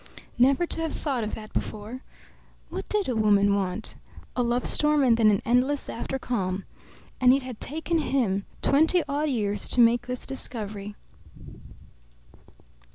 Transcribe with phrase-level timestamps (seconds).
[0.39, 2.01] Never to have thought of that before!
[2.69, 3.97] What did a woman want?
[4.35, 6.65] A love storm, and then an endless after calm.
[7.19, 10.95] And it had taken him twenty odd years to make this discovery.